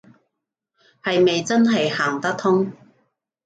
[1.03, 2.73] 係咪真係行得通